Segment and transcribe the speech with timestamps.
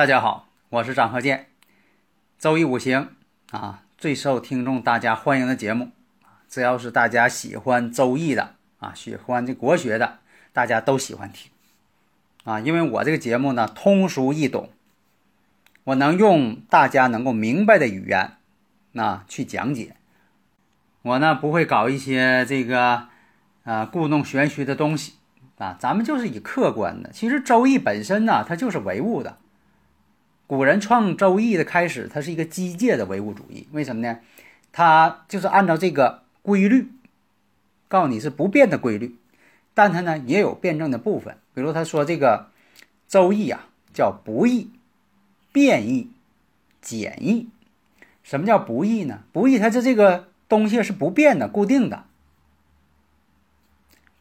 [0.00, 1.48] 大家好，我是张鹤剑。
[2.38, 3.10] 周易五行
[3.50, 5.90] 啊，最受听众大家欢迎的节目。
[6.48, 10.20] 只要是大家喜欢周易的啊，喜欢这国学的，
[10.54, 11.50] 大家都喜欢听
[12.44, 12.60] 啊。
[12.60, 14.70] 因为我这个节目呢，通俗易懂，
[15.84, 18.38] 我能用大家能够明白的语言
[18.94, 19.96] 啊去讲解。
[21.02, 23.08] 我呢不会搞一些这个
[23.64, 25.16] 啊故弄玄虚的东西
[25.58, 27.12] 啊，咱们就是以客观的。
[27.12, 29.36] 其实周易本身呢，它就是唯物的。
[30.50, 33.68] 古人创《周易》的开始，它是一个机械的唯物主义。
[33.70, 34.18] 为什么呢？
[34.72, 36.90] 它就是按照这个规律，
[37.86, 39.14] 告诉你是不变的规律，
[39.74, 41.38] 但它呢也有辩证的部分。
[41.54, 42.50] 比如他说这个
[43.06, 44.72] 《周易》啊，叫不易、
[45.52, 46.10] 变易、
[46.82, 47.48] 简易。
[48.24, 49.20] 什么叫不易呢？
[49.30, 52.06] 不易，它是这个东西是不变的、固定的。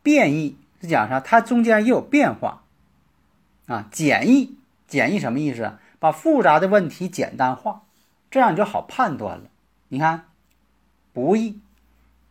[0.03, 1.19] 变易是讲啥？
[1.19, 2.61] 它中间也有变化
[3.65, 3.89] 啊。
[3.91, 4.55] 简易，
[4.87, 5.71] 简易什么意思？
[5.99, 7.83] 把复杂的问题简单化，
[8.31, 9.43] 这样你就好判断了。
[9.89, 10.25] 你看，
[11.13, 11.59] 不易、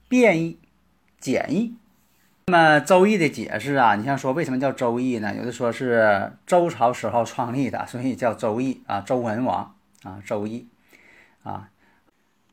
[0.08, 0.58] 变易、
[1.20, 1.74] 简易。
[2.46, 5.34] 那么《周易》的解释啊，你像说为什么叫《周易》呢？
[5.36, 10.66] 有的说是周朝时候创立的，所以叫《周易》啊，周文王啊，《周易》
[11.48, 11.68] 啊。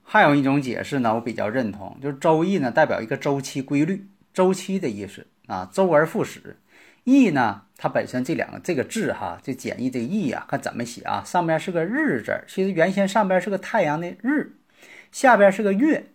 [0.04, 6.58] 还有一种解释呢，我比较认同，就是《周易》呢代表一个周期规律，周期的意思啊，周而复始。
[7.06, 11.24] 易呢，它本身这两个这个字哈，这简易这个易啊，看怎么写啊？
[11.24, 14.58] 上边是个日字，其实原先上边是个太阳的日，
[15.12, 16.08] 下边是个月，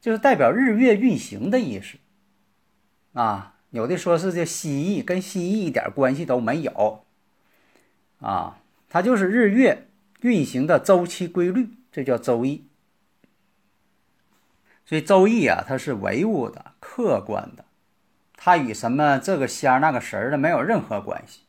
[0.00, 1.98] 就是代表日月运行的意思
[3.12, 3.52] 啊。
[3.70, 7.04] 有的说是这蜥蜴，跟蜥蜴一点关系都没有
[8.20, 8.58] 啊，
[8.88, 9.88] 它就是日月
[10.22, 12.64] 运行的周期规律，这叫周易。
[14.86, 17.65] 所以周易啊，它是唯物的、客观的。
[18.36, 21.40] 它与什么这个仙儿那个神儿的没有任何关系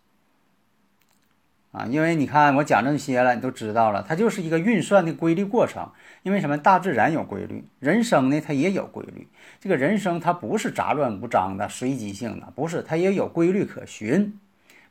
[1.74, 1.86] 啊！
[1.86, 5.92] 因为你看我讲这些了，你都知道了，它就是一个运算的规律过程。
[6.24, 6.58] 因为什么？
[6.58, 9.28] 大自然有规律，人生呢它也有规律。
[9.60, 14.40] 这个人生它不是杂乱无章的、随机性的，不是，它也有规律可循。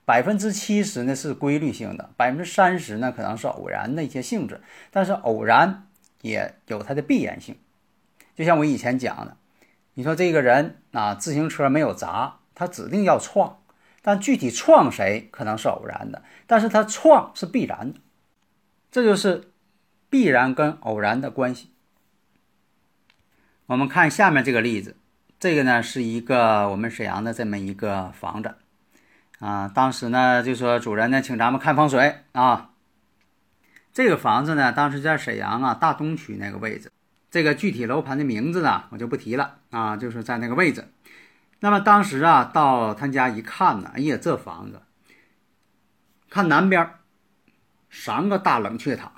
[0.04, 5.86] 百分之七十呢是规律性的，百分之三十呢可能是偶然的一些性质，但是偶然
[6.20, 7.56] 也有它的必然性。
[8.36, 9.36] 就像我以前讲的。
[9.98, 13.62] 你说这个人啊，自行车没有砸，他指定要撞，
[14.02, 17.98] 但具体撞谁可能是偶然的，但是他撞是必然的，
[18.90, 19.52] 这就是
[20.10, 21.70] 必然跟偶然的关系。
[23.64, 24.96] 我们看下面这个例子，
[25.40, 28.54] 这个呢是一个我们沈阳的这么一个房子
[29.38, 32.72] 啊，当时呢就说主人呢请咱们看风水啊，
[33.94, 36.92] 这个房子呢当时在沈阳啊大东区那个位置。
[37.30, 40.88] 这个具体楼盘的名字呢，我就不提了啊，就是在那个位置。
[41.60, 44.82] 那么当时啊，到他家一看呢，哎呀，这房子，
[46.30, 46.90] 看南边
[47.90, 49.10] 三个大冷却塔，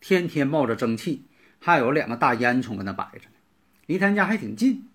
[0.00, 1.26] 天天冒着蒸汽，
[1.60, 3.36] 还有两个大烟囱搁那摆着呢，
[3.86, 4.88] 离他家还挺近。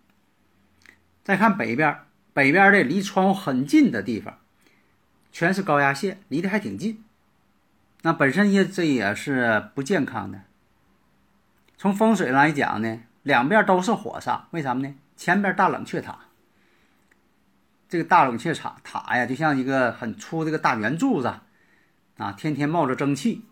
[1.23, 1.99] 再看北边，
[2.33, 4.39] 北边的离窗户很近的地方，
[5.31, 7.03] 全是高压线，离得还挺近。
[8.01, 10.41] 那本身也这也是不健康的。
[11.81, 14.95] 从风水上来讲呢，两边都是火煞，为什么呢？
[15.17, 16.15] 前边大冷却塔，
[17.89, 21.33] 这个大冷却塔塔呀，就像一个很粗这个大圆柱子，
[22.17, 23.47] 啊，天天冒着蒸汽，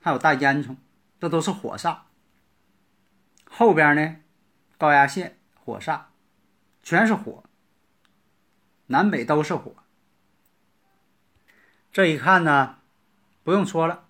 [0.00, 0.76] 还有大烟囱，
[1.18, 2.02] 这都是火煞。
[3.50, 4.18] 后边呢，
[4.78, 6.02] 高压线火煞，
[6.84, 7.42] 全是火，
[8.86, 9.74] 南北都是火。
[11.90, 12.78] 这一看呢，
[13.42, 14.03] 不用说了。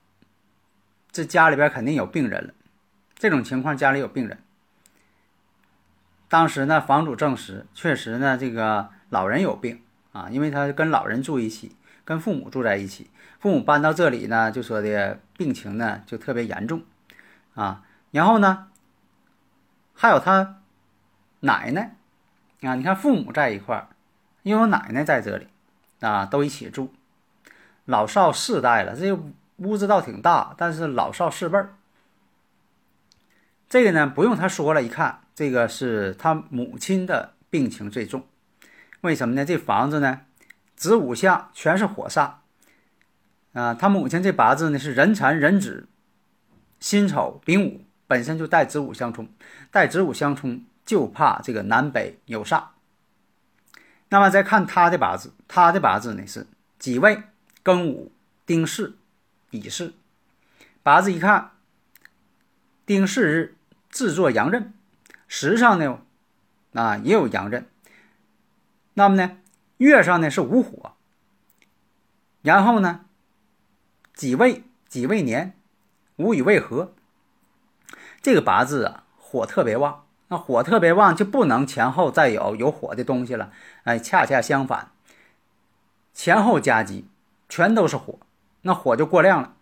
[1.15, 2.53] 这家里边肯定有病人了，
[3.15, 4.37] 这种情况家里有病人。
[6.29, 9.81] 当时呢，房主证实，确实呢，这个老人有病
[10.11, 16.83] 啊，因为他跟老人住一起，跟父母住在一起，父母搬到这里呢，就说的病情呢就特别严重
[17.55, 17.85] 啊。
[18.11, 18.67] 然后呢，
[19.95, 20.63] 还有他
[21.39, 21.95] 奶奶
[22.63, 23.87] 啊，你看父母在一块儿，
[24.43, 25.47] 又有奶奶在这里
[26.01, 26.93] 啊，都一起住，
[27.85, 29.17] 老少四代了，这
[29.57, 31.75] 屋子倒挺大，但是老少四辈儿。
[33.69, 38.27] 这个呢，不用他说了，一看这个是他母亲的病情最重。
[39.01, 39.45] 为什么呢？
[39.45, 40.23] 这房子呢，
[40.77, 42.35] 子午相全是火煞
[43.53, 43.75] 啊。
[43.75, 45.89] 他母亲这八字呢是壬辰、壬子、
[46.81, 49.29] 辛丑、丙午，本身就带子午相冲，
[49.71, 52.65] 带子午相冲就怕这个南北有煞。
[54.09, 56.47] 那么再看他的八字，他的八字呢是
[56.79, 57.23] 己未、
[57.65, 58.13] 庚午、
[58.47, 58.95] 丁巳、
[59.59, 59.95] 乙巳。
[60.83, 61.53] 八字一看，
[62.85, 63.57] 丁巳日
[63.89, 64.75] 制作阳刃，
[65.29, 66.01] 时上呢
[66.75, 67.67] 啊也有阳刃。
[68.95, 69.39] 那么呢，
[69.79, 70.95] 月上呢是午火，
[72.43, 73.07] 然后呢
[74.13, 75.57] 己未、己未年，
[76.17, 76.95] 午与未合。
[78.21, 80.07] 这个八字啊，火特别旺。
[80.29, 83.53] 那火特别旺，就不能前后再有有火的东西了。
[83.85, 84.91] 哎，恰恰相反，
[86.15, 87.07] 前后夹击，
[87.49, 88.19] 全都是火，
[88.67, 89.55] 那火就过量了。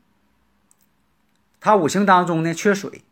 [1.61, 3.03] 它五行当中呢缺水，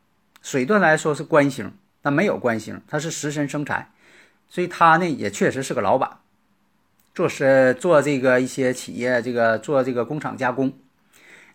[0.41, 3.91] 水对来说是官星，但没有官星，它是食神生财，
[4.49, 6.19] 所以他呢也确实是个老板，
[7.15, 10.73] 做是做这个一些企业，这个做这个工厂加工。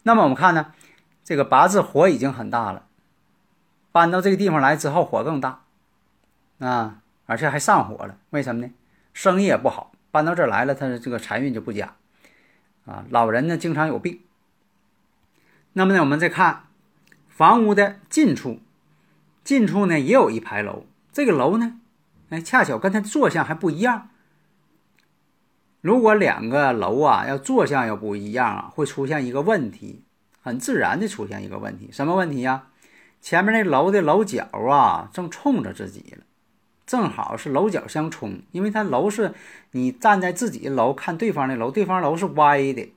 [0.04, 0.74] 那么我们看呢，
[1.24, 2.88] 这个八字火已经很大了，
[3.92, 5.64] 搬到这个地方来之后，火更大。
[6.60, 8.72] 啊，而且还上火了，为什么呢？
[9.14, 11.96] 生意也不好，搬到这儿来了，他的这个财运就不佳。
[12.86, 14.22] 啊，老人呢经常有病。
[15.78, 16.68] 那么呢，我们再看
[17.28, 18.62] 房屋的近处，
[19.44, 21.80] 近处呢也有一排楼，这个楼呢，
[22.30, 24.08] 哎，恰巧跟它坐向还不一样。
[25.82, 30.02] 如果两个楼啊要坐向要不一样啊，会出现一个问题，
[30.42, 32.68] 很自然的出现一个问题，什么问题呀？
[33.20, 36.24] 前面那楼的楼角啊正冲着自己了。
[36.88, 39.34] 正好是楼角相冲，因为它楼是
[39.72, 42.94] 你站在自己楼看对方的楼，对方楼是歪的、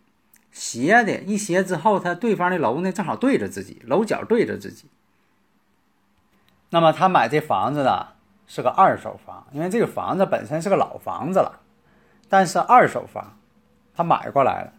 [0.51, 4.89] 斜的，一斜之后，他对方的楼呢正好对着自己，楼角对着自己。
[6.71, 8.09] 那么他买这房子呢
[8.47, 11.61] 是个二手房，因为这个房子本身是个老房子了，
[12.29, 13.39] 但是二手房，
[13.95, 14.73] 他买过来了，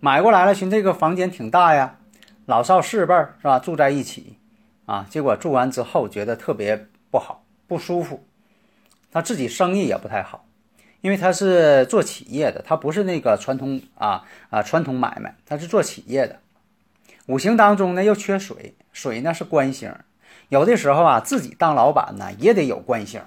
[0.00, 1.98] 买过来了，寻这个房间挺大呀，
[2.46, 3.58] 老少四辈是吧？
[3.58, 4.38] 住在一起
[4.86, 8.24] 啊，结果住完之后觉得特别不好，不舒服。
[9.12, 10.45] 他自己生意也不太好，
[11.06, 16.40] 因为他是做企业的，他不是那个传统啊啊传统买卖，他是做企业的。
[17.26, 19.94] 五行当中呢又缺水，水呢是官星，
[20.48, 23.20] 有的时候啊自己当老板呢也得有官星，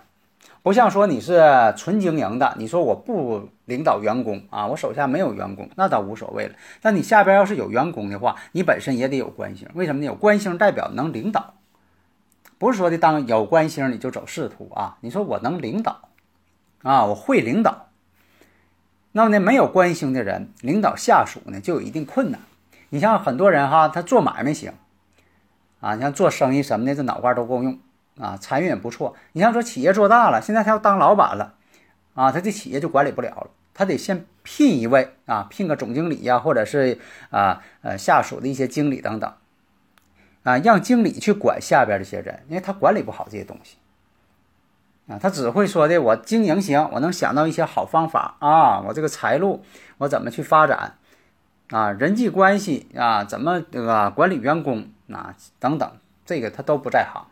[0.62, 1.42] 不像说你是
[1.78, 6.56] 纯经营的，你说我不领导员工啊，我手下没有员工，那倒无所谓了。
[6.82, 10.08] 但你下边要是有员工的话，你本身也得有官星，为什么呢？
[10.08, 11.54] 有官星代表能领导。
[12.58, 14.98] 不是说的当有官星你就走仕途啊？
[15.00, 16.09] 你说我能领导，
[16.84, 17.90] 啊，我会领导。
[19.12, 22.40] 那么呢，没有官星的人领导下属呢，就有一定困难。
[22.90, 24.74] 你像很多人哈，他做买卖行，
[25.80, 27.80] 啊，你像做生意什么的，这脑瓜都够用
[28.20, 29.16] 啊，财运也不错。
[29.34, 31.56] 你像说企业做大了，现在他要当老板了，
[32.14, 37.00] 啊，他这企业就管理不了了，他得先聘一位啊，聘个总经理呀，或者是
[37.30, 39.34] 啊呃下属的一些经理等等。
[40.44, 43.76] 啊，让经理去管下边这些人，因为他管理不好这些东西。
[45.10, 49.66] 啊，他只会说的，我经营行，我能想到一些好方法啊，我这个财路
[49.98, 50.98] 我怎么去发展
[51.72, 55.92] 啊，人际关系啊，怎么这个管理员工啊等等，
[56.28, 57.26] 这个他都不在行。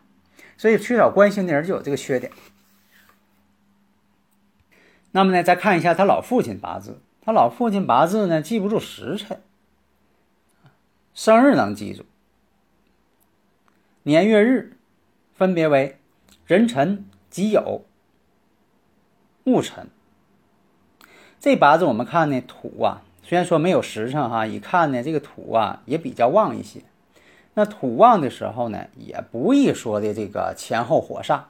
[0.56, 2.32] 所以缺少关心的人就有这个缺点。
[5.12, 9.40] 那么呢，再看一下他老父亲八字，他老父亲八字呢记不住时辰，
[11.14, 12.04] 生日能记住。
[14.02, 14.76] 年月日
[15.34, 15.98] 分别为
[16.46, 17.82] 壬辰、己酉、
[19.44, 19.88] 戊辰。
[21.40, 26.82] 这八字我们看呢，土啊，虽然说没有时辰哈，一看呢，这个土啊也比较旺一些。
[27.54, 31.42] 那土旺的时候呢，也不易说的这个前后火煞，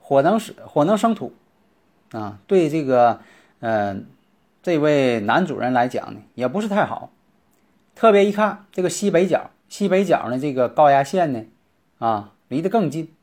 [0.00, 1.32] 火能使火能生土
[2.12, 3.20] 啊，对这个
[3.60, 4.06] 嗯
[4.62, 7.10] 这位男主人来讲呢，也不是太好。
[7.94, 11.44] 特别一看这个西北角，西北角呢这个高压线呢。
[11.98, 13.14] 啊，离得更近。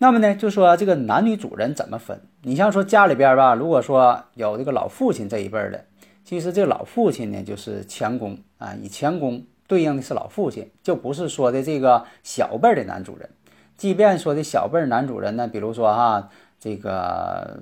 [0.00, 2.20] 那么呢，就说这个男女主人怎么分？
[2.42, 5.84] 你像说家里边吧，如果说有这个老父亲这一辈的，
[6.24, 13.28] 其实这个老父亲呢就是前公啊，以前公对应的是老父亲，就不是说的这个小辈的男主人。
[13.76, 16.28] 即便说的小辈男主人呢，比如说哈，
[16.60, 17.60] 这个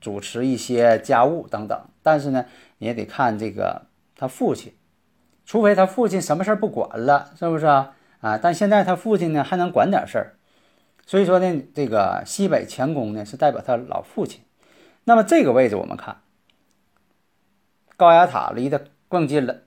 [0.00, 2.44] 主持一些家务等等，但是呢，
[2.78, 4.72] 也得看这个他父亲，
[5.46, 7.92] 除非他父亲什么事儿不管了，是不是啊？
[8.20, 10.34] 啊，但现在他父亲呢还能管点事儿，
[11.10, 14.42] 所以说呢，这个西北乾宫呢是代表他老父亲。
[15.02, 16.20] 那么这个位置我们看，
[17.96, 19.62] 高压塔离得更近了。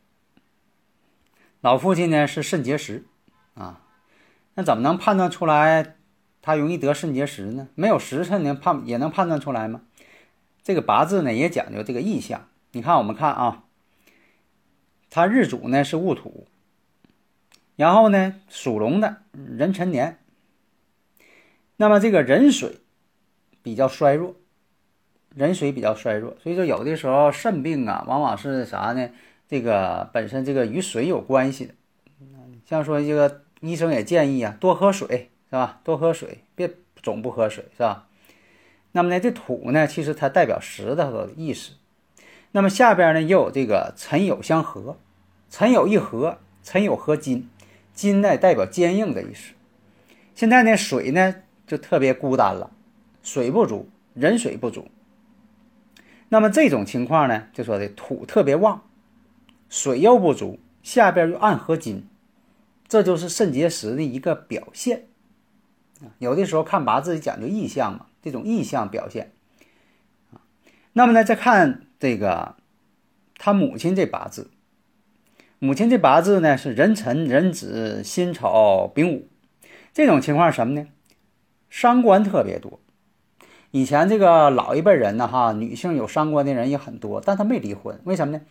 [1.60, 3.04] 老父亲呢是肾结石
[3.56, 3.82] 啊，
[4.54, 5.98] 那怎么能判断出来
[6.42, 7.68] 他容易得肾结石呢？
[7.76, 9.82] 没有时辰呢判也能判断出来吗？
[10.64, 12.48] 这个八字呢也讲究这个意象。
[12.72, 13.66] 你看，我们看啊，
[15.10, 16.48] 他日主呢是戊土，
[17.76, 20.23] 然后呢属龙的壬辰年，
[21.78, 22.78] 那么这个壬水
[23.62, 24.36] 比较衰弱，
[25.36, 29.10] 壬水比较衰弱，所以说有的时候肾病啊，往往是啥呢？
[29.48, 31.74] 这个本身这个与水有关系的，
[32.66, 35.80] 像说这个医生也建议啊，多喝水是吧？
[35.84, 38.08] 多喝水，别总不喝水是吧？
[38.94, 41.72] 那么呢，这土呢，其实它代表石头的意思。
[42.52, 44.98] 那么下边呢，又有这个辰酉相合，
[45.50, 47.50] 辰酉一合，辰酉合金，
[47.94, 49.54] 金呢代表坚硬的意思。
[50.36, 51.36] 现在呢，水呢
[51.74, 52.70] 就特别孤单了，
[53.24, 54.90] 水不足，人水不足。
[56.30, 58.84] 那么这种情况呢，就说的土特别旺。
[59.70, 62.08] 水又不足，下边又暗合金，
[62.88, 65.08] 这就是肾结石的一个表现
[66.20, 69.32] 有的时候看八字讲究意象嘛，这种意象表现
[70.92, 72.56] 那么呢，再看这个
[73.40, 74.52] 他母亲这八字，
[75.58, 79.28] 母亲这八字呢是壬辰、壬子、辛丑、丙午，
[79.92, 80.88] 这种情况什么呢？
[81.74, 82.80] 伤官特别多。
[83.72, 88.44] 以前这个老一辈人呢，哈，女性有伤官的人也很多，但她没离婚，为什么呢？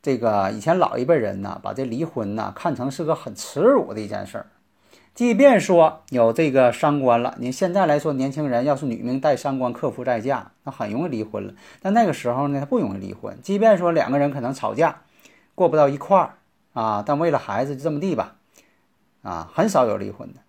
[0.00, 4.46] 这个以前老一辈人呢，把这离婚呢看成是个很耻辱的一件事儿。
[5.12, 11.52] 即便说有这个伤官了，你现在来说，年轻人要是女命带伤官克夫再嫁，那很容易离婚了。
[11.82, 13.36] 但那个时候呢，他不容易离婚。
[13.42, 15.02] 即便说两个人可能吵架，
[15.56, 16.34] 过不到一块儿
[16.74, 18.36] 啊，但为了孩子就这么地吧，
[19.22, 20.45] 啊，很少有离婚的。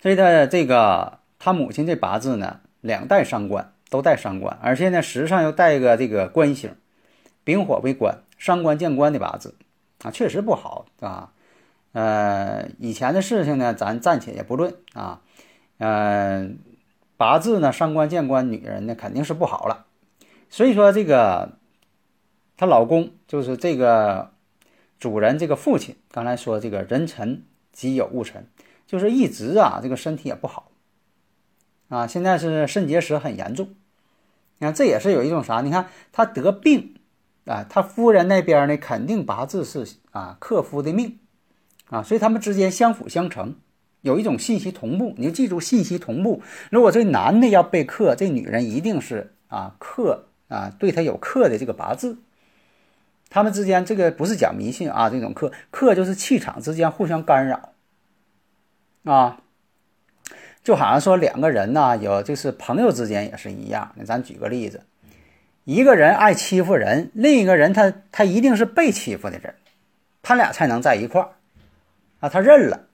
[0.00, 6.74] 所以他这个他母亲这八字呢，两带伤官，都带伤官，而且呢，时上又带一个这个官星，
[7.44, 8.18] 丙火为官。
[8.38, 9.56] 伤官见官的八字
[10.04, 11.32] 啊，确实不好啊。
[11.90, 15.22] 呃，以前的事情呢，咱暂且也不论啊。
[15.78, 16.60] 嗯，
[17.16, 19.86] 八字呢，伤官见官，女人呢肯定是不好了。
[20.48, 21.58] 所以说，这个
[22.56, 24.30] 她老公就是这个
[25.00, 28.46] 主人，这个父亲，刚才说这个人臣己有物臣，
[28.88, 30.72] 就是一直啊，这个身体也不好
[31.88, 32.08] 啊。
[32.08, 33.68] 现在是肾结石很严重，
[34.58, 35.60] 你看这也是有一种啥？
[35.60, 36.96] 你看他得病。
[37.44, 41.18] 啊，他夫人那边呢，肯定八字是啊克夫的命，
[41.86, 43.56] 啊，所以他们之间相辅相成，
[44.02, 45.14] 有一种信息同步。
[45.16, 46.42] 你就记住信息同步。
[46.70, 52.18] 如果这男的要被克，这女人一定是啊克啊，对他有克的这个八字。
[53.30, 57.72] 他们之间这个不是讲迷信啊，这种克克就是气场之间互相干扰，
[59.10, 59.40] 啊，
[60.62, 63.92] 就好像说两个人呢，有就是朋友之间也是一样。
[63.94, 64.82] 那咱举个例子。
[65.64, 69.54] 一个人爱欺负人，另一个人他他一定是被欺负的人，
[70.22, 71.30] 他俩才能在一块儿
[72.20, 72.28] 啊。
[72.28, 72.86] 他认了，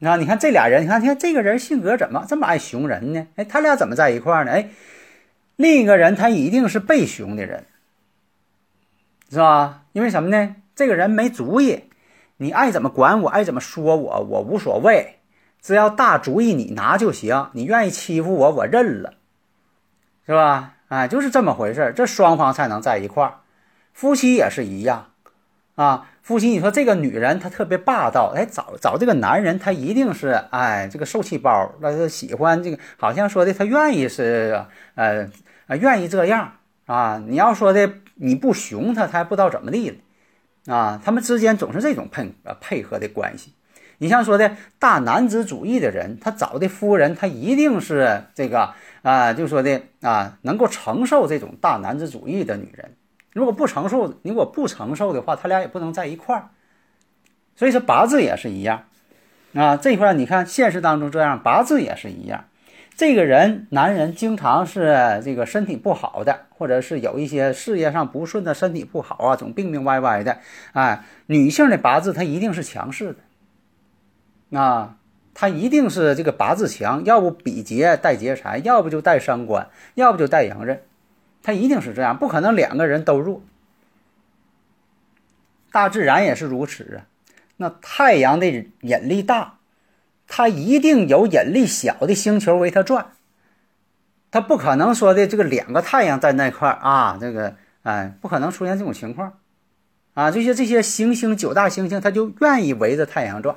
[0.00, 3.26] 啊，你看这俩人，你看，你看这个人性格怎么这么爱熊人呢？
[3.36, 4.52] 哎，他俩怎么在一块儿呢？
[4.52, 4.70] 哎，
[5.56, 7.64] 另一个人他一定是被熊的人，
[9.30, 9.84] 是吧？
[9.92, 10.56] 因为什么呢？
[10.74, 11.84] 这个人没主意，
[12.36, 15.17] 你爱怎么管我，爱怎么说我，我无所谓，
[15.60, 17.50] 只要大主意你拿就行。
[17.52, 19.14] 你愿意欺负我，我认了，
[20.26, 20.74] 是吧？
[20.88, 23.40] 哎，就是这么回事儿，这双方才能在一块儿。
[23.92, 25.10] 夫妻也是一样，
[25.74, 35.28] 啊，夫妻，你说这个女人她特别霸道，哎，找找这个男人，他一定是哎，这个受气包，那是喜欢这个，好像说的他愿意是，呃，
[35.76, 36.52] 愿意这样
[36.86, 37.22] 啊。
[37.26, 43.52] 你要说的你不熊他，他还不知道怎么地了，啊，他们之间总是这种配呃配合的关系。
[43.98, 48.70] 你像说的大男子主义的人，他找的夫人，他一定是这个。
[49.02, 52.96] 啊，就说的啊，能够承受这种大男子主义的女人，
[53.32, 56.48] 如果不承受，如果不承受的话，他俩也不能在一块儿。
[57.54, 58.82] 所以说八字也是一样，
[59.54, 62.46] 啊，这块你看现实当中这样，八字也是一样。
[62.96, 70.38] 这个人男人经常是这个身体不好的，或者是有一些事业上不顺的，身体不好啊，总病病歪歪的。
[70.72, 73.18] 哎，女性的八字她一定是强势的，
[74.52, 74.94] 啊。
[75.40, 80.82] 他一定是这个八字强，要不比劫带劫财，要不就带伤官，要不就带阳刃，
[81.44, 83.40] 他一定是这样，不可能两个人都弱。
[85.70, 87.06] 大自然也是如此啊，
[87.58, 89.58] 那太阳的引力大，
[90.26, 93.12] 它一定有引力小的星球围它转，
[94.32, 99.38] 它不可能说的这个两个太阳在那块啊，这个哎，不可能出现这种情况
[100.14, 103.54] 啊，这些这些行星九大行星，它就愿意围着太阳转。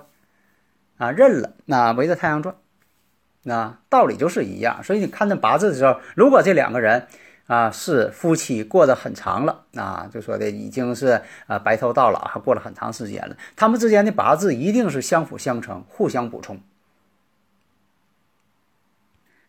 [1.01, 2.55] 啊，认了，那围着太阳转，
[3.41, 4.83] 那道理就是一样。
[4.83, 7.07] 所以你看那八字的时候，如果这两个人
[7.47, 13.35] 啊，是夫妻过得很长了啊，就说的已经是啊白头到老，还过了很长时间了。
[13.55, 16.61] 他们之间的八字一定是相辅相成，互相补充。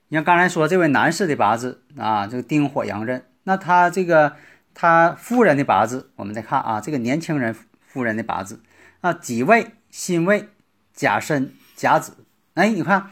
[0.08, 4.36] 你像刚才说这位男士的八字啊，这个丁火阳刃，那他这个
[4.72, 7.54] 他夫人的八字，我们再看啊，这个年轻人
[7.86, 8.62] 夫人的八字
[9.02, 10.48] 啊，己未、辛未、
[10.94, 12.16] 甲申、甲子，
[12.54, 13.10] 哎，你看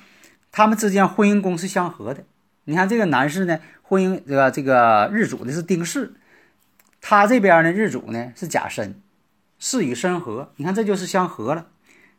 [0.53, 2.25] 他们之间婚姻宫是相合的。
[2.65, 3.59] 你看这个男士呢？
[3.83, 6.13] 婚姻这个这个日主的是丁巳，
[7.01, 9.03] 他这边呢日主呢是甲申，
[9.59, 11.67] 巳与申合，你看这就是相合了，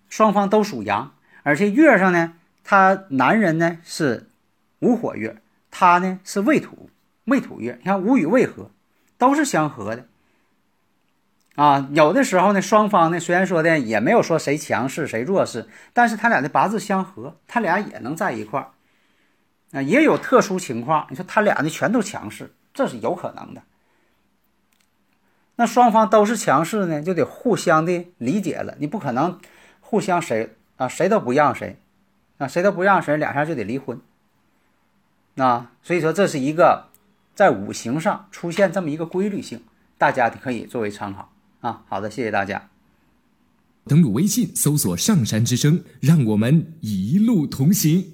[0.10, 1.14] 双方都属阳，
[1.44, 2.34] 而且月上呢，
[2.66, 4.30] 他男人呢是
[4.80, 6.90] 午火月，他呢是未土
[7.24, 8.72] 未土月，你看午与未合，
[9.18, 10.08] 都是相合的。
[11.62, 18.72] 啊，有的时候呢，双方呢虽然说的也没有说谁强势谁弱势，但是他俩的八字相合，他俩也能在一块儿。
[19.72, 23.62] 啊，也有特殊情况，你说他俩呢全都强势，这是有可能的。
[25.58, 28.74] 那双方都是强势呢，就得互相的理解了。
[28.80, 29.40] 你不可能
[29.82, 31.78] 互相谁啊谁都不让谁，
[32.40, 34.02] 啊谁都不让谁，两下就得离婚。
[35.36, 36.88] 啊，所以说这是一个
[37.36, 39.64] 在五行上出现这么一个规律性，
[40.00, 41.31] 大家可以作为参考
[41.62, 41.84] 啊。
[41.88, 42.70] 好的，谢谢大家。
[43.86, 48.06] 登录微信搜索“上山之声”，让我们一路同行。